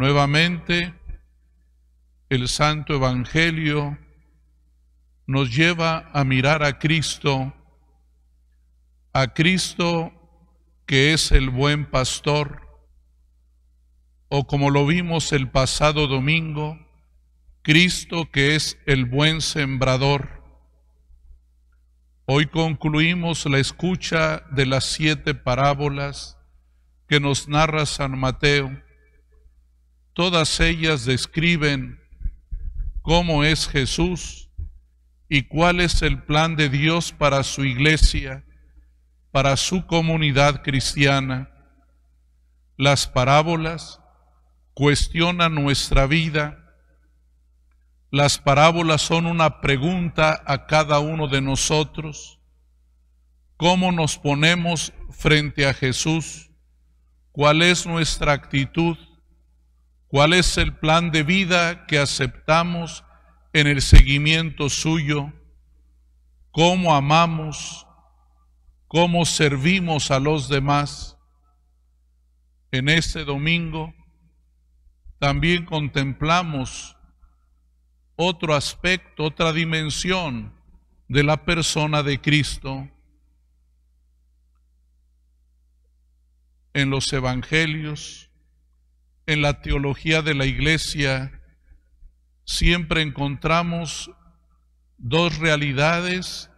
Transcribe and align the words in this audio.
Nuevamente, 0.00 0.94
el 2.30 2.48
Santo 2.48 2.94
Evangelio 2.94 3.98
nos 5.26 5.54
lleva 5.54 6.08
a 6.14 6.24
mirar 6.24 6.62
a 6.62 6.78
Cristo, 6.78 7.52
a 9.12 9.34
Cristo 9.34 10.10
que 10.86 11.12
es 11.12 11.32
el 11.32 11.50
buen 11.50 11.84
pastor, 11.84 12.66
o 14.30 14.46
como 14.46 14.70
lo 14.70 14.86
vimos 14.86 15.34
el 15.34 15.50
pasado 15.50 16.06
domingo, 16.06 16.78
Cristo 17.60 18.30
que 18.30 18.54
es 18.54 18.78
el 18.86 19.04
buen 19.04 19.42
sembrador. 19.42 20.42
Hoy 22.24 22.46
concluimos 22.46 23.44
la 23.44 23.58
escucha 23.58 24.44
de 24.50 24.64
las 24.64 24.84
siete 24.84 25.34
parábolas 25.34 26.38
que 27.06 27.20
nos 27.20 27.48
narra 27.48 27.84
San 27.84 28.18
Mateo. 28.18 28.88
Todas 30.20 30.60
ellas 30.60 31.06
describen 31.06 31.98
cómo 33.00 33.42
es 33.42 33.66
Jesús 33.66 34.50
y 35.30 35.44
cuál 35.44 35.80
es 35.80 36.02
el 36.02 36.22
plan 36.24 36.56
de 36.56 36.68
Dios 36.68 37.10
para 37.10 37.42
su 37.42 37.64
iglesia, 37.64 38.44
para 39.30 39.56
su 39.56 39.86
comunidad 39.86 40.62
cristiana. 40.62 41.48
Las 42.76 43.06
parábolas 43.06 43.98
cuestionan 44.74 45.54
nuestra 45.54 46.04
vida. 46.06 46.70
Las 48.10 48.36
parábolas 48.36 49.00
son 49.00 49.24
una 49.24 49.62
pregunta 49.62 50.42
a 50.44 50.66
cada 50.66 50.98
uno 50.98 51.28
de 51.28 51.40
nosotros. 51.40 52.38
¿Cómo 53.56 53.90
nos 53.90 54.18
ponemos 54.18 54.92
frente 55.12 55.66
a 55.66 55.72
Jesús? 55.72 56.50
¿Cuál 57.32 57.62
es 57.62 57.86
nuestra 57.86 58.32
actitud? 58.32 58.98
¿Cuál 60.10 60.32
es 60.32 60.58
el 60.58 60.74
plan 60.74 61.12
de 61.12 61.22
vida 61.22 61.86
que 61.86 61.96
aceptamos 62.00 63.04
en 63.52 63.68
el 63.68 63.80
seguimiento 63.80 64.68
suyo? 64.68 65.32
¿Cómo 66.50 66.96
amamos? 66.96 67.86
¿Cómo 68.88 69.24
servimos 69.24 70.10
a 70.10 70.18
los 70.18 70.48
demás? 70.48 71.16
En 72.72 72.88
este 72.88 73.24
domingo 73.24 73.94
también 75.20 75.64
contemplamos 75.64 76.96
otro 78.16 78.56
aspecto, 78.56 79.24
otra 79.24 79.52
dimensión 79.52 80.52
de 81.06 81.22
la 81.22 81.44
persona 81.44 82.02
de 82.02 82.20
Cristo. 82.20 82.88
En 86.72 86.90
los 86.90 87.12
evangelios, 87.12 88.29
en 89.30 89.42
la 89.42 89.62
teología 89.62 90.22
de 90.22 90.34
la 90.34 90.44
iglesia 90.44 91.40
siempre 92.44 93.00
encontramos 93.00 94.10
dos 94.98 95.38
realidades 95.38 96.50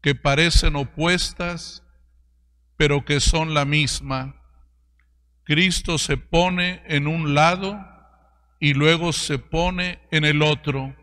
que 0.00 0.14
parecen 0.14 0.76
opuestas, 0.76 1.82
pero 2.76 3.04
que 3.04 3.18
son 3.18 3.54
la 3.54 3.64
misma. 3.64 4.36
Cristo 5.42 5.98
se 5.98 6.16
pone 6.16 6.80
en 6.86 7.08
un 7.08 7.34
lado 7.34 7.76
y 8.60 8.74
luego 8.74 9.12
se 9.12 9.40
pone 9.40 9.98
en 10.12 10.24
el 10.24 10.42
otro. 10.42 10.94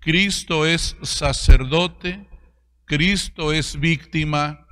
Cristo 0.00 0.64
es 0.64 0.96
sacerdote, 1.02 2.26
Cristo 2.86 3.52
es 3.52 3.78
víctima, 3.78 4.66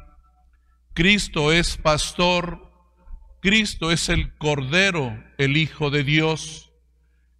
Cristo 0.94 1.52
es 1.52 1.76
pastor, 1.76 2.65
Cristo 3.46 3.92
es 3.92 4.08
el 4.08 4.36
Cordero, 4.38 5.22
el 5.38 5.56
Hijo 5.56 5.90
de 5.90 6.02
Dios. 6.02 6.72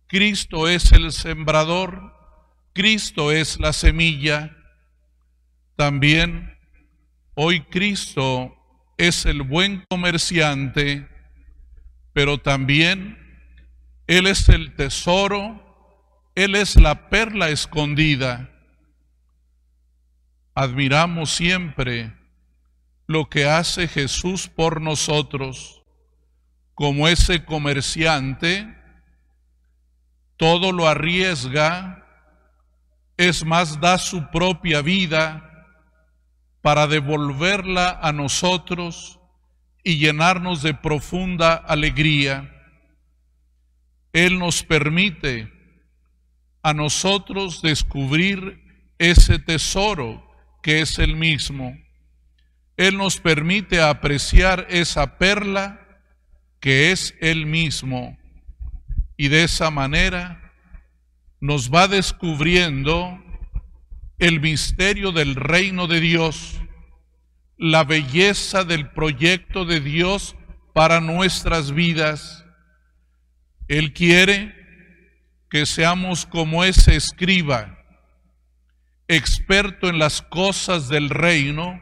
Cristo 0.07 0.69
es 0.69 0.93
el 0.93 1.11
sembrador. 1.11 2.15
Cristo 2.73 3.33
es 3.33 3.59
la 3.59 3.73
semilla. 3.73 4.57
También 5.75 6.57
hoy 7.35 7.63
Cristo 7.63 8.55
es 8.97 9.27
el 9.27 9.43
buen 9.43 9.85
comerciante, 9.91 11.09
pero 12.13 12.39
también 12.39 13.19
Él 14.07 14.29
es 14.29 14.49
el 14.49 14.77
tesoro, 14.77 16.31
Él 16.37 16.55
es 16.55 16.77
la 16.77 17.11
perla 17.11 17.51
escondida. 17.51 18.49
Admiramos 20.55 21.31
siempre 21.31 22.15
lo 23.09 23.29
que 23.29 23.47
hace 23.47 23.89
Jesús 23.89 24.47
por 24.47 24.81
nosotros 24.81 25.76
como 26.77 27.09
ese 27.09 27.43
comerciante, 27.43 28.71
todo 30.37 30.73
lo 30.73 30.87
arriesga, 30.87 32.07
es 33.17 33.47
más, 33.47 33.81
da 33.81 33.97
su 33.97 34.31
propia 34.31 34.83
vida 34.83 35.43
para 36.61 36.87
devolverla 36.87 37.99
a 38.03 38.13
nosotros 38.13 39.19
y 39.83 39.97
llenarnos 39.97 40.63
de 40.63 40.75
profunda 40.75 41.55
alegría. 41.55 42.53
Él 44.13 44.39
nos 44.39 44.63
permite 44.63 45.51
a 46.63 46.75
nosotros 46.75 47.63
descubrir 47.63 48.93
ese 48.99 49.39
tesoro 49.39 50.31
que 50.63 50.81
es 50.81 50.99
el 50.99 51.17
mismo. 51.17 51.75
Él 52.77 52.99
nos 52.99 53.19
permite 53.19 53.81
apreciar 53.81 54.67
esa 54.69 55.17
perla 55.17 55.86
que 56.67 56.91
es 56.91 57.15
Él 57.21 57.47
mismo. 57.47 58.19
Y 59.17 59.29
de 59.29 59.45
esa 59.45 59.71
manera 59.71 60.53
nos 61.39 61.73
va 61.73 61.87
descubriendo 61.87 63.23
el 64.19 64.41
misterio 64.41 65.13
del 65.13 65.37
reino 65.37 65.87
de 65.87 66.01
Dios, 66.01 66.61
la 67.57 67.85
belleza 67.85 68.65
del 68.65 68.91
proyecto 68.91 69.65
de 69.65 69.79
Dios 69.79 70.35
para 70.75 71.01
nuestras 71.01 71.71
vidas. 71.71 72.45
Él 73.69 73.93
quiere 73.93 74.53
que 75.49 75.67
seamos 75.67 76.27
como 76.27 76.65
ese 76.65 76.97
escriba, 76.97 77.79
experto 79.07 79.89
en 79.89 80.01
las 80.01 80.21
cosas 80.21 80.89
del 80.89 81.11
reino, 81.11 81.81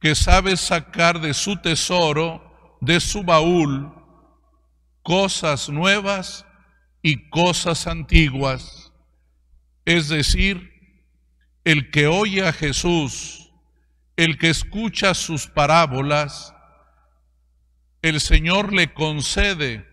que 0.00 0.14
sabe 0.14 0.56
sacar 0.56 1.20
de 1.20 1.34
su 1.34 1.56
tesoro 1.56 2.51
de 2.82 2.98
su 2.98 3.22
baúl 3.22 3.94
cosas 5.04 5.68
nuevas 5.68 6.44
y 7.00 7.28
cosas 7.30 7.86
antiguas. 7.86 8.92
Es 9.84 10.08
decir, 10.08 10.68
el 11.64 11.92
que 11.92 12.08
oye 12.08 12.46
a 12.46 12.52
Jesús, 12.52 13.52
el 14.16 14.36
que 14.36 14.50
escucha 14.50 15.14
sus 15.14 15.46
parábolas, 15.46 16.54
el 18.02 18.20
Señor 18.20 18.72
le 18.72 18.92
concede 18.92 19.86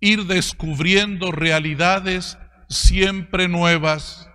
ir 0.00 0.24
descubriendo 0.24 1.30
realidades 1.30 2.38
siempre 2.70 3.48
nuevas, 3.48 4.30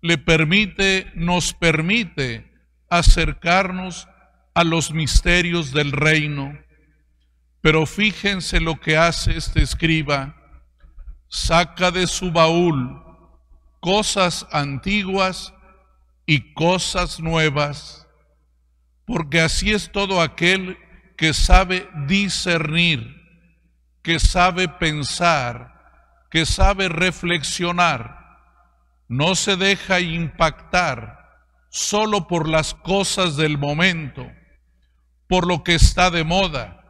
le 0.00 0.16
permite, 0.16 1.12
nos 1.14 1.52
permite 1.52 2.50
acercarnos 2.88 4.08
a 4.54 4.64
los 4.64 4.92
misterios 4.92 5.72
del 5.72 5.92
reino. 5.92 6.65
Pero 7.66 7.84
fíjense 7.84 8.60
lo 8.60 8.78
que 8.78 8.96
hace 8.96 9.36
este 9.36 9.60
escriba. 9.60 10.36
Saca 11.26 11.90
de 11.90 12.06
su 12.06 12.30
baúl 12.30 13.02
cosas 13.80 14.46
antiguas 14.52 15.52
y 16.26 16.54
cosas 16.54 17.18
nuevas, 17.18 18.06
porque 19.04 19.40
así 19.40 19.72
es 19.72 19.90
todo 19.90 20.20
aquel 20.20 20.78
que 21.16 21.34
sabe 21.34 21.90
discernir, 22.06 23.20
que 24.00 24.20
sabe 24.20 24.68
pensar, 24.68 26.22
que 26.30 26.46
sabe 26.46 26.88
reflexionar, 26.88 28.38
no 29.08 29.34
se 29.34 29.56
deja 29.56 29.98
impactar 29.98 31.48
solo 31.68 32.28
por 32.28 32.48
las 32.48 32.74
cosas 32.74 33.36
del 33.36 33.58
momento, 33.58 34.24
por 35.26 35.48
lo 35.48 35.64
que 35.64 35.74
está 35.74 36.12
de 36.12 36.22
moda 36.22 36.84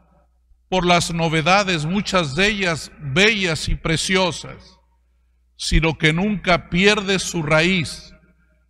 por 0.68 0.84
las 0.84 1.12
novedades, 1.12 1.84
muchas 1.84 2.34
de 2.34 2.48
ellas 2.48 2.90
bellas 2.98 3.68
y 3.68 3.74
preciosas, 3.74 4.78
sino 5.56 5.96
que 5.96 6.12
nunca 6.12 6.68
pierde 6.68 7.18
su 7.18 7.42
raíz, 7.42 8.12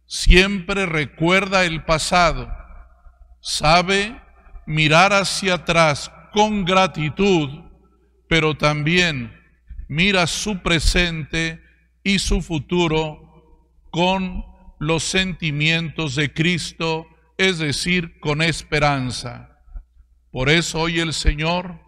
siempre 0.06 0.86
recuerda 0.86 1.64
el 1.64 1.84
pasado, 1.84 2.52
sabe 3.40 4.20
mirar 4.66 5.12
hacia 5.12 5.54
atrás 5.54 6.10
con 6.32 6.64
gratitud, 6.64 7.48
pero 8.28 8.56
también 8.56 9.32
mira 9.88 10.26
su 10.26 10.62
presente 10.62 11.62
y 12.02 12.18
su 12.18 12.42
futuro 12.42 13.70
con 13.90 14.44
los 14.78 15.04
sentimientos 15.04 16.16
de 16.16 16.32
Cristo, 16.32 17.06
es 17.38 17.58
decir, 17.58 18.20
con 18.20 18.42
esperanza. 18.42 19.62
Por 20.30 20.50
eso 20.50 20.80
hoy 20.80 21.00
el 21.00 21.14
Señor 21.14 21.85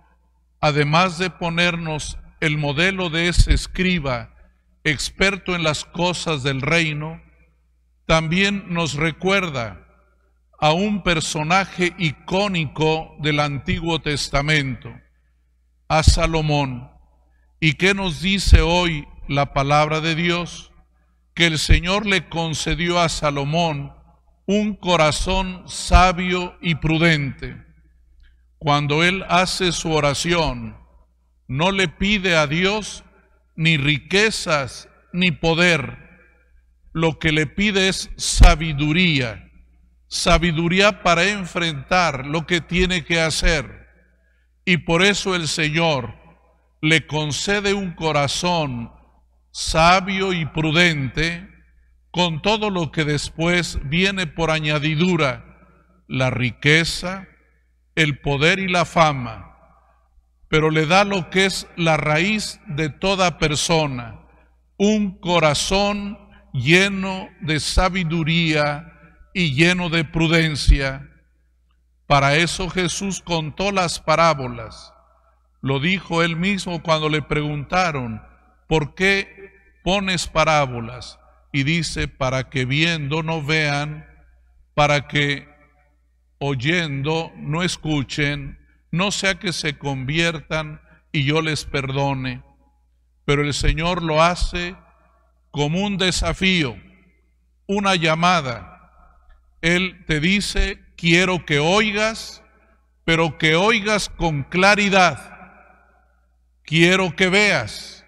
además 0.60 1.18
de 1.18 1.30
ponernos 1.30 2.18
el 2.40 2.58
modelo 2.58 3.10
de 3.10 3.28
ese 3.28 3.54
escriba 3.54 4.34
experto 4.84 5.54
en 5.54 5.62
las 5.62 5.84
cosas 5.84 6.42
del 6.42 6.62
reino, 6.62 7.20
también 8.06 8.72
nos 8.72 8.94
recuerda 8.94 9.84
a 10.58 10.72
un 10.72 11.02
personaje 11.02 11.94
icónico 11.98 13.16
del 13.20 13.40
Antiguo 13.40 14.00
Testamento, 14.00 14.92
a 15.88 16.02
Salomón. 16.02 16.90
¿Y 17.60 17.74
qué 17.74 17.94
nos 17.94 18.20
dice 18.20 18.60
hoy 18.60 19.06
la 19.28 19.52
palabra 19.52 20.00
de 20.00 20.14
Dios? 20.14 20.72
Que 21.34 21.46
el 21.46 21.58
Señor 21.58 22.06
le 22.06 22.28
concedió 22.28 22.98
a 23.00 23.08
Salomón 23.08 23.92
un 24.46 24.74
corazón 24.74 25.64
sabio 25.66 26.56
y 26.60 26.76
prudente. 26.76 27.67
Cuando 28.58 29.04
él 29.04 29.24
hace 29.28 29.72
su 29.72 29.92
oración, 29.92 30.76
no 31.46 31.72
le 31.72 31.88
pide 31.88 32.36
a 32.36 32.46
Dios 32.46 33.04
ni 33.56 33.76
riquezas 33.76 34.88
ni 35.12 35.30
poder. 35.30 35.96
Lo 36.92 37.18
que 37.18 37.32
le 37.32 37.46
pide 37.46 37.88
es 37.88 38.10
sabiduría 38.16 39.48
sabiduría 40.08 41.02
para 41.02 41.24
enfrentar 41.24 42.26
lo 42.26 42.46
que 42.46 42.60
tiene 42.60 43.04
que 43.04 43.20
hacer. 43.20 43.86
Y 44.64 44.78
por 44.78 45.02
eso 45.02 45.34
el 45.34 45.46
Señor 45.46 46.14
le 46.80 47.06
concede 47.06 47.74
un 47.74 47.92
corazón 47.92 48.90
sabio 49.50 50.32
y 50.32 50.46
prudente 50.46 51.48
con 52.10 52.42
todo 52.42 52.70
lo 52.70 52.90
que 52.90 53.04
después 53.04 53.78
viene 53.84 54.26
por 54.26 54.50
añadidura, 54.50 55.44
la 56.06 56.30
riqueza, 56.30 57.28
el 57.98 58.20
poder 58.20 58.60
y 58.60 58.68
la 58.68 58.84
fama, 58.84 59.56
pero 60.46 60.70
le 60.70 60.86
da 60.86 61.02
lo 61.02 61.30
que 61.30 61.46
es 61.46 61.66
la 61.76 61.96
raíz 61.96 62.60
de 62.68 62.90
toda 62.90 63.38
persona, 63.38 64.20
un 64.76 65.18
corazón 65.18 66.16
lleno 66.52 67.28
de 67.40 67.58
sabiduría 67.58 68.92
y 69.34 69.52
lleno 69.52 69.88
de 69.88 70.04
prudencia. 70.04 71.10
Para 72.06 72.36
eso 72.36 72.70
Jesús 72.70 73.20
contó 73.20 73.72
las 73.72 73.98
parábolas. 73.98 74.94
Lo 75.60 75.80
dijo 75.80 76.22
él 76.22 76.36
mismo 76.36 76.84
cuando 76.84 77.08
le 77.08 77.20
preguntaron, 77.20 78.22
¿por 78.68 78.94
qué 78.94 79.50
pones 79.82 80.28
parábolas? 80.28 81.18
Y 81.52 81.64
dice, 81.64 82.06
para 82.06 82.48
que 82.48 82.64
viendo 82.64 83.24
no 83.24 83.42
vean, 83.42 84.06
para 84.74 85.08
que 85.08 85.47
oyendo 86.38 87.32
no 87.36 87.62
escuchen, 87.62 88.58
no 88.90 89.10
sea 89.10 89.38
que 89.38 89.52
se 89.52 89.78
conviertan 89.78 90.80
y 91.12 91.24
yo 91.24 91.42
les 91.42 91.64
perdone. 91.64 92.42
Pero 93.24 93.42
el 93.42 93.54
Señor 93.54 94.02
lo 94.02 94.22
hace 94.22 94.74
como 95.50 95.84
un 95.84 95.98
desafío, 95.98 96.76
una 97.66 97.94
llamada 97.94 98.78
él 99.60 100.04
te 100.06 100.20
dice, 100.20 100.80
quiero 100.96 101.44
que 101.44 101.58
oigas, 101.58 102.42
pero 103.04 103.38
que 103.38 103.56
oigas 103.56 104.08
con 104.08 104.44
claridad. 104.44 105.36
Quiero 106.62 107.16
que 107.16 107.28
veas, 107.28 108.04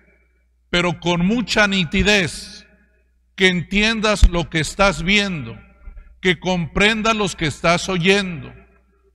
pero 0.69 1.01
con 1.01 1.27
mucha 1.27 1.67
nitidez, 1.67 2.67
que 3.35 3.49
entiendas 3.49 4.29
lo 4.29 4.51
que 4.51 4.61
estás 4.61 5.03
viendo, 5.03 5.59
que 6.21 6.39
comprendas 6.39 7.17
lo 7.17 7.29
que 7.29 7.47
estás 7.47 7.89
oyendo, 7.89 8.53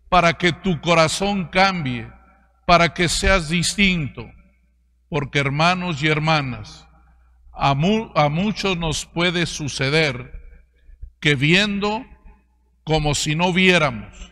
para 0.09 0.33
que 0.33 0.53
tu 0.53 0.81
corazón 0.81 1.45
cambie, 1.45 2.09
para 2.65 2.93
que 2.93 3.09
seas 3.09 3.49
distinto. 3.49 4.29
Porque 5.09 5.39
hermanos 5.39 6.01
y 6.01 6.07
hermanas, 6.07 6.87
a, 7.53 7.71
a 7.71 8.29
muchos 8.29 8.77
nos 8.77 9.05
puede 9.05 9.45
suceder 9.45 10.41
que 11.19 11.35
viendo 11.35 12.05
como 12.83 13.15
si 13.15 13.35
no 13.35 13.53
viéramos 13.53 14.31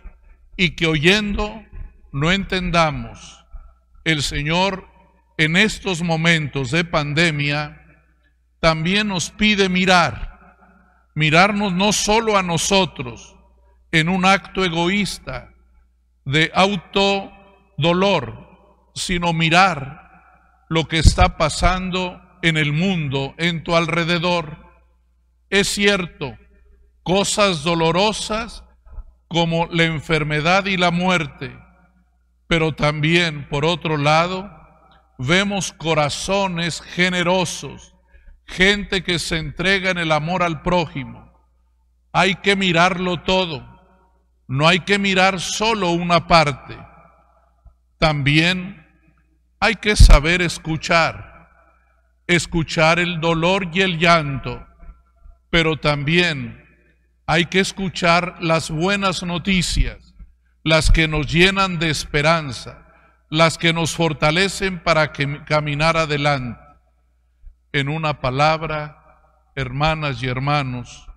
y 0.57 0.71
que 0.71 0.87
oyendo 0.87 1.63
no 2.11 2.31
entendamos. 2.31 3.43
El 4.03 4.21
Señor 4.21 4.87
en 5.37 5.55
estos 5.55 6.01
momentos 6.01 6.71
de 6.71 6.85
pandemia 6.85 7.81
también 8.59 9.07
nos 9.07 9.31
pide 9.31 9.67
mirar, 9.69 10.32
mirarnos 11.15 11.73
no 11.73 11.93
solo 11.93 12.37
a 12.37 12.43
nosotros 12.43 13.35
en 13.91 14.09
un 14.09 14.25
acto 14.25 14.63
egoísta 14.63 15.53
de 16.25 16.51
autodolor, 16.53 18.47
sino 18.95 19.33
mirar 19.33 20.65
lo 20.69 20.85
que 20.85 20.99
está 20.99 21.37
pasando 21.37 22.21
en 22.41 22.57
el 22.57 22.73
mundo, 22.73 23.35
en 23.37 23.63
tu 23.63 23.75
alrededor. 23.75 24.57
Es 25.49 25.67
cierto, 25.67 26.37
cosas 27.03 27.63
dolorosas 27.63 28.63
como 29.27 29.67
la 29.67 29.83
enfermedad 29.83 30.65
y 30.65 30.77
la 30.77 30.91
muerte, 30.91 31.57
pero 32.47 32.73
también, 32.73 33.47
por 33.49 33.65
otro 33.65 33.97
lado, 33.97 34.49
vemos 35.17 35.73
corazones 35.73 36.81
generosos, 36.81 37.92
gente 38.45 39.03
que 39.03 39.19
se 39.19 39.37
entrega 39.37 39.91
en 39.91 39.97
el 39.97 40.11
amor 40.11 40.43
al 40.43 40.61
prójimo. 40.61 41.31
Hay 42.11 42.35
que 42.35 42.55
mirarlo 42.55 43.21
todo, 43.21 43.65
no 44.47 44.67
hay 44.67 44.81
que 44.81 44.99
mirar 44.99 45.39
solo 45.39 45.91
una 45.91 46.27
parte. 46.27 46.77
También 47.97 48.85
hay 49.59 49.75
que 49.75 49.95
saber 49.95 50.41
escuchar, 50.41 51.49
escuchar 52.27 52.99
el 52.99 53.19
dolor 53.21 53.69
y 53.73 53.81
el 53.81 53.97
llanto, 53.97 54.65
pero 55.49 55.77
también 55.77 56.63
hay 57.25 57.45
que 57.45 57.61
escuchar 57.61 58.35
las 58.41 58.69
buenas 58.69 59.23
noticias, 59.23 60.13
las 60.63 60.91
que 60.91 61.07
nos 61.07 61.31
llenan 61.31 61.79
de 61.79 61.89
esperanza, 61.89 62.85
las 63.29 63.57
que 63.57 63.73
nos 63.73 63.95
fortalecen 63.95 64.83
para 64.83 65.13
caminar 65.45 65.97
adelante. 65.97 66.62
En 67.75 67.89
una 67.89 68.21
palabra, 68.21 69.49
hermanas 69.55 70.21
y 70.21 70.27
hermanos, 70.27 71.09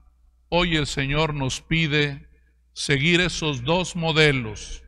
hoy 0.49 0.77
el 0.77 0.87
Señor 0.87 1.35
nos 1.35 1.61
pide 1.61 2.31
seguir 2.73 3.21
esos 3.21 3.63
dos 3.63 3.95
modelos. 3.95 4.83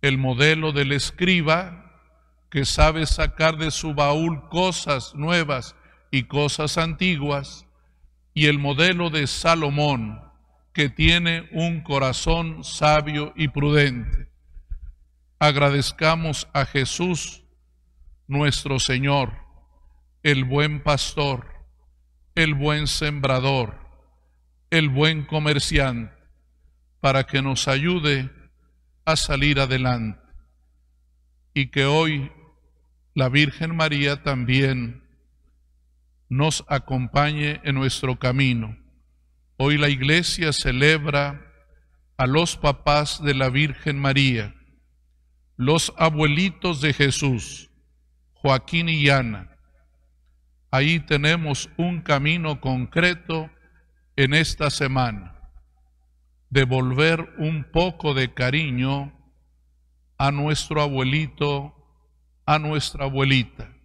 El 0.00 0.16
modelo 0.16 0.72
del 0.72 0.92
escriba, 0.92 2.00
que 2.48 2.64
sabe 2.64 3.04
sacar 3.04 3.58
de 3.58 3.70
su 3.70 3.92
baúl 3.92 4.48
cosas 4.48 5.14
nuevas 5.14 5.76
y 6.10 6.22
cosas 6.22 6.78
antiguas, 6.78 7.66
y 8.32 8.46
el 8.46 8.58
modelo 8.58 9.10
de 9.10 9.26
Salomón, 9.26 10.18
que 10.72 10.88
tiene 10.88 11.46
un 11.52 11.82
corazón 11.82 12.64
sabio 12.64 13.34
y 13.36 13.48
prudente. 13.48 14.30
Agradezcamos 15.38 16.48
a 16.54 16.64
Jesús, 16.64 17.44
nuestro 18.26 18.80
Señor, 18.80 19.47
el 20.22 20.44
buen 20.44 20.82
pastor, 20.82 21.46
el 22.34 22.54
buen 22.54 22.86
sembrador, 22.86 23.78
el 24.70 24.88
buen 24.88 25.24
comerciante, 25.26 26.14
para 27.00 27.24
que 27.24 27.42
nos 27.42 27.68
ayude 27.68 28.30
a 29.04 29.16
salir 29.16 29.60
adelante. 29.60 30.20
Y 31.54 31.68
que 31.68 31.84
hoy 31.84 32.30
la 33.14 33.28
Virgen 33.28 33.74
María 33.74 34.22
también 34.22 35.02
nos 36.28 36.64
acompañe 36.68 37.60
en 37.64 37.74
nuestro 37.74 38.18
camino. 38.18 38.76
Hoy 39.56 39.78
la 39.78 39.88
iglesia 39.88 40.52
celebra 40.52 41.44
a 42.16 42.26
los 42.26 42.56
papás 42.56 43.22
de 43.22 43.34
la 43.34 43.48
Virgen 43.48 43.98
María, 43.98 44.54
los 45.56 45.92
abuelitos 45.96 46.80
de 46.80 46.92
Jesús, 46.92 47.70
Joaquín 48.34 48.88
y 48.88 49.08
Ana. 49.08 49.47
Ahí 50.70 51.00
tenemos 51.00 51.70
un 51.76 52.02
camino 52.02 52.60
concreto 52.60 53.50
en 54.16 54.34
esta 54.34 54.70
semana, 54.70 55.50
devolver 56.50 57.34
un 57.38 57.64
poco 57.64 58.14
de 58.14 58.34
cariño 58.34 59.12
a 60.18 60.30
nuestro 60.30 60.82
abuelito, 60.82 61.74
a 62.44 62.58
nuestra 62.58 63.04
abuelita 63.04 63.78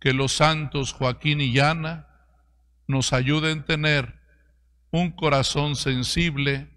que 0.00 0.12
los 0.12 0.32
santos 0.32 0.92
Joaquín 0.92 1.40
y 1.40 1.52
Llana 1.52 2.08
nos 2.86 3.12
ayuden 3.12 3.60
a 3.60 3.64
tener 3.64 4.20
un 4.90 5.10
corazón 5.10 5.76
sensible 5.76 6.70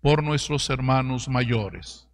por 0.00 0.22
nuestros 0.22 0.68
hermanos 0.68 1.28
mayores. 1.28 2.05